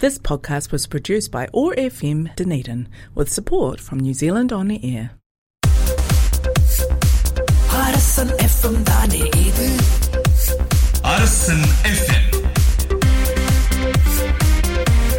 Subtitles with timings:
[0.00, 5.05] This podcast was produced by ORFM Dunedin with support from New Zealand On Air.
[7.81, 9.67] Arasan FM தானே இது
[11.11, 12.27] அரசன் FM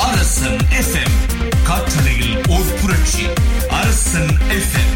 [0.09, 1.17] அரசன் FM
[1.69, 3.27] காற்றலையில் ஓர் புரட்சி
[3.79, 4.93] அரசன் எஃப்எம்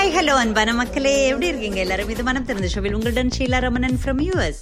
[0.00, 1.26] ஹாய் ஹலோ அன்பான மக்களே.
[1.26, 1.80] எப்படி இருக்கீங்க?
[1.80, 4.60] எல்லாரும் இது மனம் திறந்த ஷோவில் உங்களுடன் ஷீலா ரமணன் ஃப்ரம் யூஎஸ்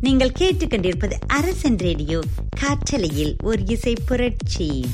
[0.00, 2.20] நீங்கள் கேட்டுக்கொண்டிருப்பது அரசன் ரேடியோ
[2.60, 4.86] காற்றலையில் ஒரு இசை புரட்சி.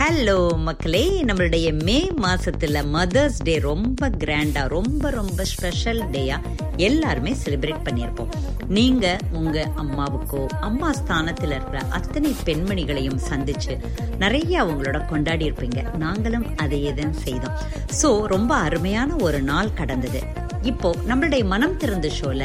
[0.00, 1.02] ஹலோ மக்களே.
[1.22, 6.36] நம்மளுடைய மே மாசத்துல மதர்ஸ் டே ரொம்ப கிராண்டா ரொம்ப ரொம்ப ஸ்பெஷல் டேயா
[6.76, 8.32] எல்லாருமே செலிப்ரேட் பண்ணியிருப்போம்.
[8.68, 13.76] நீங்க உங்க அம்மாவுக்கோ அம்மா ஸ்தானத்தில் இருக்கிற அத்தனை பெண்மணிகளையும் சந்திச்சு
[14.18, 15.96] நிறைய அவங்களோட கொண்டாடி இருப்பீங்க.
[15.96, 17.58] நாங்களும் அதையே தான் செய்தோம்.
[18.02, 20.22] சோ ரொம்ப அருமையான ஒரு நாள் கடந்தது.
[20.62, 22.42] இப்போ நம்மளுடைய மனம் திறந்த ஷோல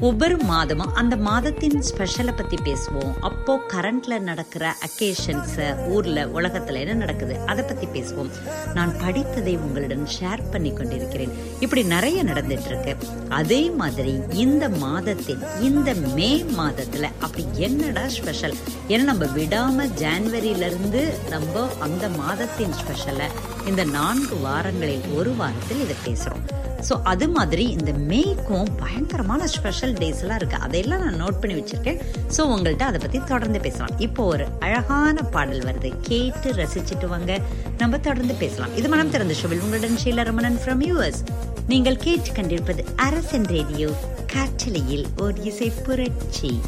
[0.00, 3.18] ஒவ்வொரு மாதமும் அந்த மாதத்தின் ஸ்பெஷலை பத்தி பேசுவோம்.
[3.20, 8.30] அப்போ கரண்ட்ல நடக்கிற அக்கேஷன்ஸ் ஊர்ல உலகத்துல என்ன நடக்குது அதை பத்தி பேசுவோம்.
[8.74, 11.32] நான் படித்ததை உங்களுடன் ஷேர் பண்ணி கொண்டிருக்கிறேன்.
[11.60, 12.96] இப்படி நிறைய நடந்துட்டு இருக்கு
[13.28, 18.54] அதே மாதிரி இந்த மாதத்தின் இந்த மே மாதத்துல அப்படி என்னடா ஸ்பெஷல்
[18.88, 23.26] ஏன்னா நம்ம விடாம ஜான்வரியில இருந்து நம்ம அந்த மாதத்தின் ஸ்பெஷலை
[23.66, 26.57] இந்த நான்கு வாரங்களில் ஒரு வாரத்தில் இதை பேசுறோம்.
[26.86, 30.56] ஸோ அது மாதிரி இந்த மேய்க்கும் பயங்கரமான ஸ்பெஷல் டேஸ் எல்லாம் இருக்கு.
[30.56, 31.98] அதையெல்லாம் நான் நோட் பண்ணி வச்சிருக்கேன்.
[32.36, 33.94] ஸோ உங்கள்கிட்ட அதை பத்தி தொடர்ந்து பேசலாம்.
[33.98, 35.92] இப்போ ஒரு அழகான பாடல் வருது.
[36.00, 37.40] கேட்டு ரசிச்சுட்டு வாங்க.
[37.78, 38.74] நம்ம தொடர்ந்து பேசலாம்.
[38.76, 41.22] இது மனம் திறந்த ஷோவில் உங்களுடன் ஷீலா ரமணன் ஃப்ரம் யூஎஸ்
[41.66, 43.88] நீங்கள் கேட்டு கண்டிருப்பது அரசன் ரேடியோ.
[44.34, 46.60] காற்றலையில் ஒரு இசை புரட்சி.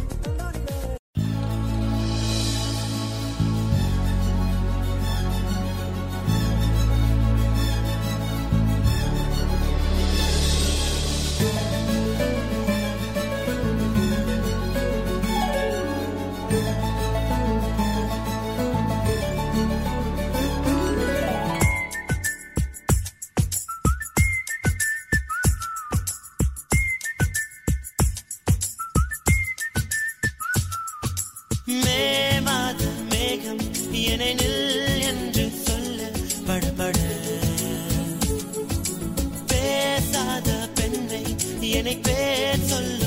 [41.81, 43.00] நினைப்பேன் சொல்ல.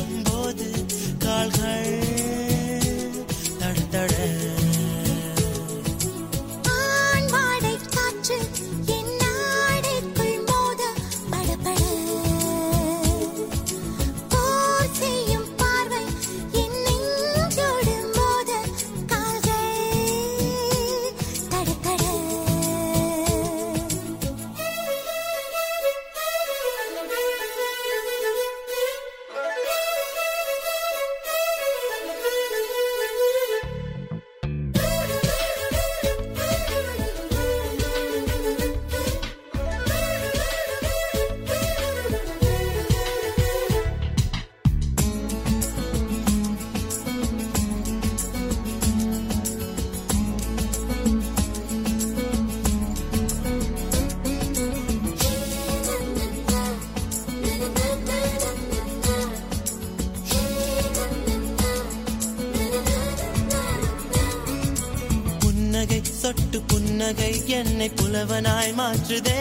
[67.83, 69.39] என்னை புலவனாய் மாற்றுதே.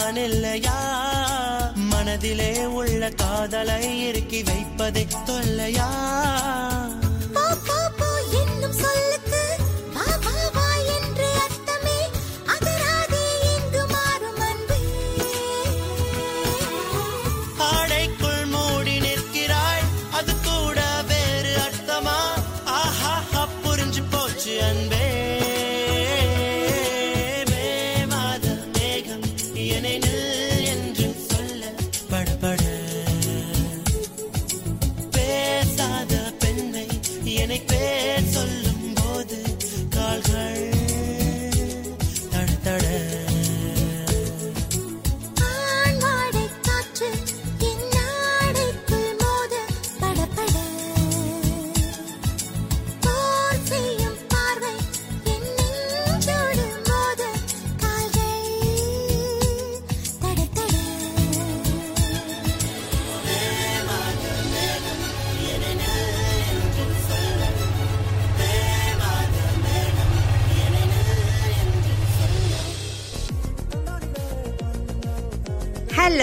[0.00, 0.76] நான் இல்லையா
[1.90, 3.76] மனதிலே உள்ள காதலை
[4.08, 5.88] இறுக்கி வைப்பதை தொல்லையா?
[7.34, 7.44] போ
[7.98, 8.08] போ
[8.40, 9.29] என்னும் சொல்லுக்கு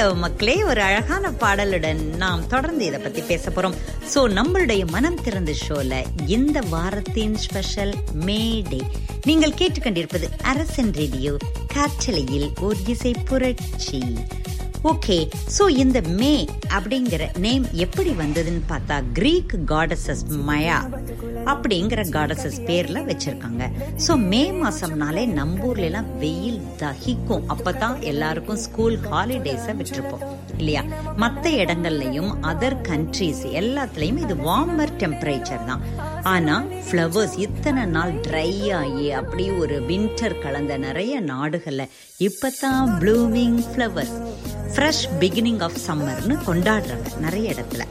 [0.07, 3.73] ஹலோ மக்களே ஒரு அழகான பாடலுடன் நாம் தொடர்ந்து இதை பத்தி பேச போறோம்.
[4.13, 8.81] சோ நம்மளுடைய மனம் திறந்த ஷோல இந்த வாரத்தின் ஸ்பெஷல் மே டே
[9.23, 11.37] நீங்கள் கேட்டுக்கொண்டிருப்பது அரசன் ரேடியோ
[11.73, 14.01] காற்றலையில் ஒரு இசை புரட்சி.
[14.83, 20.79] ஓகே சோ இந்த மே அப்படிங்கிற நேம் எப்படி வந்ததுன்னு பார்த்தா கிரீக் காடசஸ் மயா
[21.51, 23.63] அப்படிங்கிற காடசஸ் பேர்ல வச்சிருக்காங்க.
[24.05, 27.45] சோ மே மாசம்னாலே நம்ம ஊர்ல எல்லாம் வெயில் தகிக்கும்.
[27.53, 30.25] அப்பதான் எல்லாருக்கும் ஸ்கூல் ஹாலிடேஸ விட்டுருப்போம்.
[30.57, 30.83] இல்லையா?
[31.23, 35.83] மத்த இடங்கள்லயும் அதர் கண்ட்ரீஸ் எல்லாத்துலயும் இது வார்மர் டெம்பரேச்சர் தான்.
[36.33, 36.55] ஆனா
[36.87, 38.49] ஃப்ளவர்ஸ் இத்தனை நாள் ட்ரை
[38.81, 41.85] ஆகி அப்படி ஒரு வின்டர் கலந்த நிறைய நாடுகள்ல
[42.27, 44.15] இப்பதான் blooming flowers
[44.73, 47.83] fresh beginning of சம்மர்னு கொண்டாடுறாங்க நிறைய இடத்துல.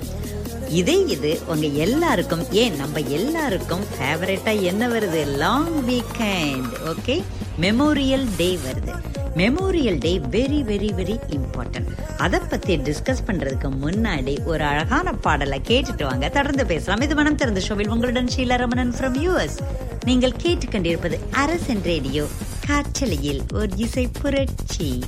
[0.69, 5.27] இதே இது உங்க எல்லாருக்கும் ஏன் நம்ம எல்லாருக்கும் ஃபேவரட்டா என்ன வருது?
[5.27, 7.23] Long weekend okay
[7.61, 8.95] memorial day வருது.
[9.37, 11.87] Memorial day very very very important
[12.17, 16.29] அதை பத்தி டிஸ்கஸ் பண்றதுக்கு முன்னாடி ஒரு அழகான பாடலை கேட்டுட்டு வாங்க.
[16.29, 17.01] தொடர்ந்து பேசலாம்.
[17.01, 19.59] இது மனம் திறந்த ஷோவில் உங்களுடன் ஷீலா ரமணன் ஃப்ரம் யூஎஸ்
[20.05, 22.27] நீங்கள் கேட்டுக்கொண்டிருப்பது அரசன் ரேடியோ
[22.67, 25.03] காற்றலையில் ஒரு இசை புரட்சி.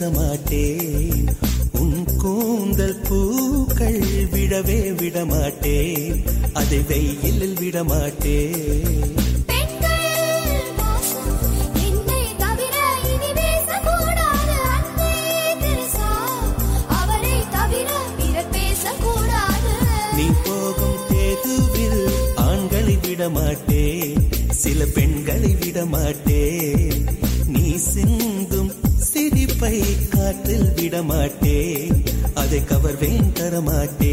[31.21, 31.97] மாட்டேன்
[32.33, 34.10] அதை கவர்வேன் தரமாட்டேன்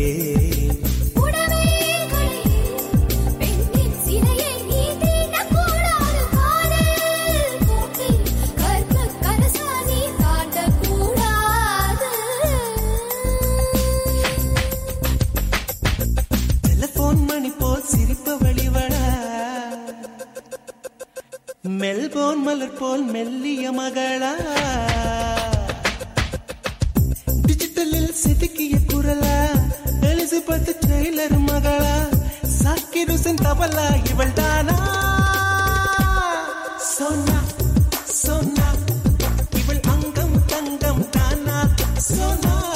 [42.45, 42.68] Oh.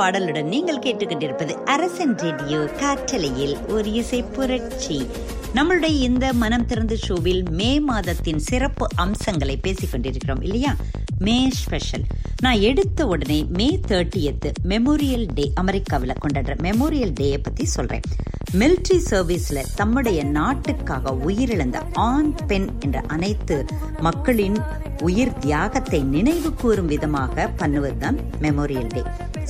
[0.00, 5.06] பாடலுடன் நீங்கள் கேட்டுக்கொண்டிருப்பது அரசன் ரேடியோ காற்றலையில் ஒரு இசை புரட்சி.
[5.54, 10.76] நம்மளுடைய இந்த மனம் திறந்த ஷோவில் மே மாதத்தின் சிறப்பு அம்சங்களை பேசிக் கொண்டிருக்கிறோம் இல்லையா?
[11.18, 12.02] May special.
[12.44, 18.04] நான் எடுத்த உடனே மே தேர்ட்டியத்து மெமோரியல் டே அமெரிக்காவில் கொண்டாடுற மெமோரியல் டேயை பத்தி சொல்றேன்.
[18.60, 23.66] மிலிட்ரி சர்வீஸ்ல தம்முடைய நாட்டுக்காக உயிரிழந்த ஆண் பெண் என்ற அனைத்து
[24.00, 24.58] மக்களின்
[25.02, 29.02] உயிர் தியாகத்தை நினைவு கூறும் விதமாக பண்ணுவது தான் மெமோரியல் டே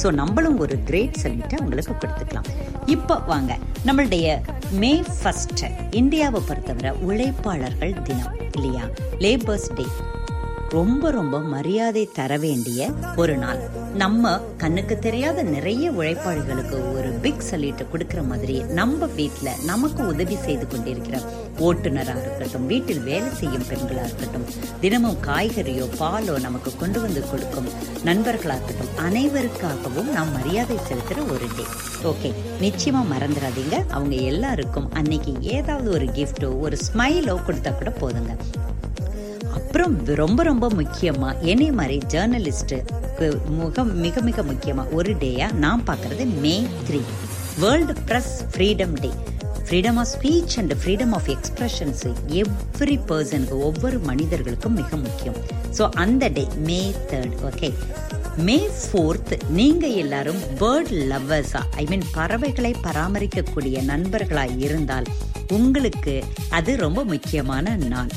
[0.02, 2.50] ஸோ நம்மளும் ஒரு கிரேட் சொல்லிட்டு உங்களுக்கு கொடுத்துக்கலாம்.
[2.86, 4.26] இப்போ வாங்க நம்மளுடைய
[4.72, 8.84] மே ஃபர்ஸ்ட் இந்தியாவை பொறுத்தவரை உழைப்பாளர்கள் தினம் இல்லையா?
[9.18, 9.86] லேபர்ஸ் டே
[10.72, 13.60] ரொம்ப ரொம்ப மரியாதை தர வேண்டிய ஒரு நாள்.
[13.94, 20.66] நம்ம கண்ணுக்கு தெரியாத நிறைய உழைப்பாளிகளுக்கு ஒரு பிக் சல்யூட் கொடுக்கற மாதிரி நம்ம வீட்டுல நமக்கு உதவி செய்து
[20.66, 21.20] கொண்டிருக்கிற
[21.58, 24.46] ஓட்டுநரா இருக்கட்டும் வீட்டில் வேலை செய்யும் பெண்களா இருக்கட்டும்
[24.80, 27.68] தினமும் காய்கறியோ பாலோ நமக்கு கொண்டு வந்து கொடுக்கும்
[28.04, 31.66] நண்பர்களாக இருக்கட்டும் அனைவருக்காகவும் நாம் மரியாதை செலுத்துற ஒரு டே
[32.08, 33.88] ஓகே நிச்சயமா மறந்துடாதீங்க.
[33.90, 38.36] அவங்க எல்லாருக்கும் அன்னைக்கு ஏதாவது ஒரு கிஃப்டோ ஒரு ஸ்மைலோ கொடுத்தா கூட போதுங்க.
[39.58, 42.78] அப்புறம் ரொம்ப ரொம்ப முக்கியமா என்னை மாதிரி ஜேர்னலிஸ்ட்டு
[43.58, 46.54] முக மிக மிக முக்கியமா ஒரு டேயா நான் பார்க்கறது May
[46.88, 47.00] three
[47.58, 49.10] world press freedom day
[49.66, 52.04] freedom of speech and freedom of expressions
[52.42, 55.38] every பர்சனுக்கு ஒவ்வொரு மனிதர்களுக்கும் மிக முக்கியம்.
[55.78, 56.80] ஸோ அந்த day May
[57.10, 57.70] third okay
[58.46, 65.08] May fourth நீங்கள் எல்லாரும் பேர்ட் லவ்வர்ஸா ஐ மீன் பறவைகளை பராமரிக்கக்கூடிய நண்பர்களாக இருந்தால்
[65.48, 66.14] உங்களுக்கு
[66.50, 68.12] அது ரொம்ப முக்கியமான நாள்.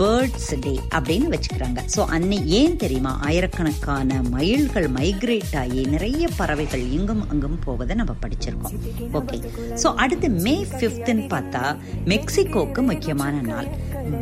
[0.00, 1.80] பேர்ட்ஸ் டே அப்படின்னு வச்சுக்கிறாங்க.
[1.94, 3.12] ஸோ அன்னை ஏன் தெரியுமா?
[3.28, 8.76] ஆயிரக்கணக்கான மயில்கள் மைக்ரேட் ஆகி நிறைய பறவைகள் இங்கும் அங்கும் போவதை நம்ம படிச்சிருக்கோம்.
[9.20, 9.38] ஓகே
[9.82, 11.64] ஸோ அடுத்து மே ஃபிஃப்த்னு பார்த்தா
[12.12, 13.70] மெக்சிகோக்கு முக்கியமான நாள்.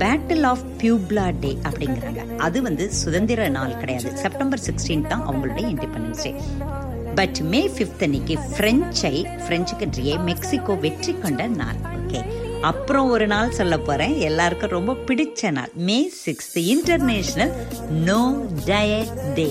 [0.03, 2.23] பேட்டில் ஆஃப் பியூப்லா டே அப்படிங்கிறாங்க.
[2.47, 4.11] அது வந்து சுதந்திர நாள் கிடையாது.
[4.25, 6.33] செப்டம்பர் சிக்ஸ்டீன் தான் அவங்களுடைய independence day
[7.19, 11.81] but May fifth அன்னைக்கு பிரெஞ்சை பிரெஞ்சு கண்ட்ரியை மெக்சிகோ வெற்றி கொண்ட நாள்.
[11.99, 12.21] ஓகே
[12.69, 14.14] அப்புறம் ஒரு நாள் சொல்ல போறேன்.
[14.29, 15.71] எல்லாருக்கும் ரொம்ப பிடிச்ச நாள்.
[15.88, 17.52] May sixth international
[18.09, 18.23] no
[18.71, 19.47] diet day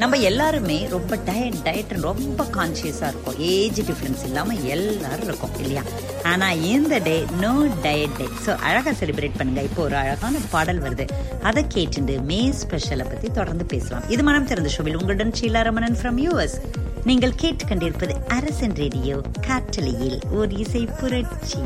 [0.00, 3.38] நம்ம எல்லாருமே ரொம்ப டயட் டயட் ரொம்ப கான்சியஸா இருக்கும்.
[3.38, 5.82] ஏஜ் டிஃபரன்ஸ் இல்லாம எல்லாரும் இருக்கும் இல்லையா?
[6.22, 7.52] ஆனா இந்த day no
[7.86, 9.62] diet day so அழகா செலிப்ரேட் பண்ணுங்க.
[9.68, 11.06] இப்போ ஒரு அழகான பாடல் வருது.
[11.42, 14.08] அதை கேட்டுண்டு மே ஸ்பெஷலை பத்தி தொடர்ந்து பேசலாம்.
[14.08, 16.58] இது மனம் திறந்த ஷோவில் உங்களுடன் ஷீலா ரமணன் ஃப்ரம் யூஎஸ்
[17.04, 21.62] நீங்கள் கேட்டுக்கொண்டிருப்பது அரசன் ரேடியோ காற்றலையில் ஒரு இசை புரட்சி.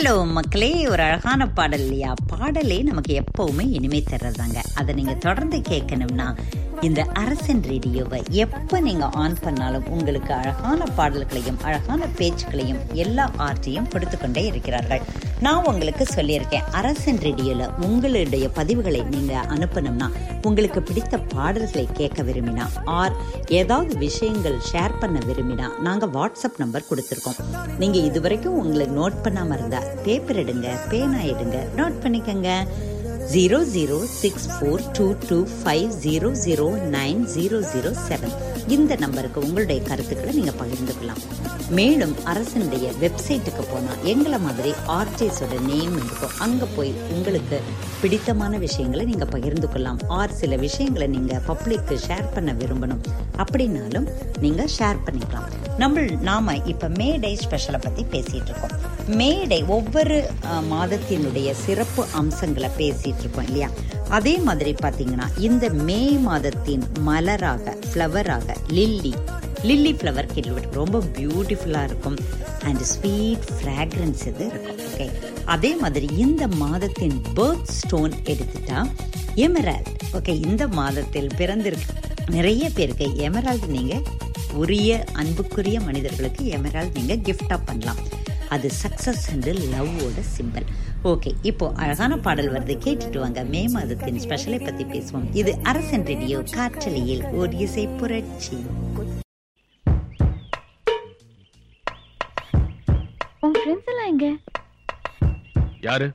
[0.00, 2.14] ஹலோ மக்களே ஒரு அழகான பாடல் இல்லையா?
[2.30, 6.38] பாடலே நமக்கு எப்பவுமே இனிமை தர்றதாங்க அதை நீங்க தொடர்ந்து கேட்கணும்னா
[6.80, 14.18] இந்த அரசன் ரேடியோவை எப்ப நீங்க ஆன் பண்ணாலும் உங்களுக்கு அழகான பாடல்களையும் அழகான பேச்சுக்களையும் எல்லா ஆர்டியும் கொடுத்து
[14.18, 15.02] கொண்டே இருக்கிறார்கள்.
[15.44, 16.66] நான் உங்களுக்கு சொல்லியிருக்கேன்.
[16.70, 20.08] அரசன் ரேடியோல உங்களுடைய பதிவுகளை நீங்க அனுப்பணும்னா
[20.42, 23.14] உங்களுக்கு பிடித்த பாடல்களை கேட்க விரும்பினா ஆர்
[23.60, 27.40] ஏதாவது விஷயங்கள் ஷேர் பண்ண விரும்பினா நாங்க வாட்ஸ்அப் நம்பர் கொடுத்துருக்கோம்.
[27.78, 32.48] நீங்க இதுவரைக்கும் உங்களுக்கு நோட் பண்ணாம இருந்தா பேப்பர் எடுங்க பேனா எடுங்க நோட் பண்ணிக்கங்க.
[33.32, 38.34] Zero zero six four two two five zero zero nine zero zero seven
[38.68, 41.22] இந்த நம்பருக்கு உங்களுடைய கருத்துக்களை நீங்க பகிர்ந்து கொள்ளலாம்.
[41.70, 47.60] மேலும் அரசனுடைய வெப்சைட்டுக்கு போனா எங்களை மாதிரி ஆர்டிஸ்டோட நேம் இருக்கும் அங்க போய் உங்களுக்கு
[48.00, 50.00] பிடித்தமான விஷயங்களை நீங்க பகிர்ந்து கொள்ளலாம்.
[50.08, 53.02] ஆர் சில விஷயங்களை நீங்க பப்ளிக்கு ஷேர் பண்ண விரும்பணும்.
[53.36, 54.08] அப்படின்னாலும்
[54.40, 55.48] நீங்க ஷேர் பண்ணிக்கலாம்.
[55.78, 58.99] நம்ம நாம இப்ப மே டே ஸ்பெஷலை பத்தி பேசிட்டு இருக்கோம்.
[59.08, 60.16] மேடை ஒவ்வொரு
[60.72, 63.68] மாதத்தினுடைய சிறப்பு அம்சங்களை பேசிட்டு இருக்கோம் இல்லையா?
[64.08, 69.14] அதே மாதிரி பாத்தீங்கன்னா இந்த மே மாதத்தின் மலராக ஃப்ளவராக லில்லி
[69.62, 72.18] லில்லி ஃப்ளவர் கேள்விப்பட்டு ரொம்ப பியூட்டிஃபுல்லாக இருக்கும்.
[72.64, 75.06] அண்ட் ஸ்வீட் ஃப்ராக்ரன்ஸ் இது இருக்கும் ஓகே
[75.44, 78.80] அதே மாதிரி இந்த மாதத்தின் பேர்த் ஸ்டோன் எடுத்துட்டா
[79.46, 81.94] எமரால்ட் ஓகே இந்த மாதத்தில் பிறந்திருக்கு
[82.36, 83.94] நிறைய பேருக்கு எமரால்டு நீங்க
[84.54, 88.00] உரிய அன்புக்குரிய மனிதர்களுக்கு எமரால் நீங்க gift-ஆ பண்ணலாம்.
[88.54, 90.68] அது சக்சஸ் அண்ட் லவ்வோட சிம்பல்
[91.10, 92.74] ஓகே இப்போ அழகான பாடல் வருது.
[92.86, 93.42] கேட்டுட்டு வாங்க.
[93.52, 95.26] மே மாதத்தின் ஸ்பெஷலை பத்தி பேசுவோம்.
[95.40, 98.58] இது அரசன் ரேடியோ காற்றலையில் ஒரு இசை புரட்சி.
[103.44, 104.26] உன் ஃப்ரெண்ட்ஸ் எல்லாம் எங்க?
[105.88, 106.08] யாரு?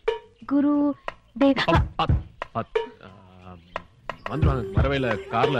[0.54, 0.74] குரு
[1.40, 1.64] தேவ்
[4.30, 4.72] வந்துருவாங்க.
[4.78, 5.60] வரவே இல்லை கார்ல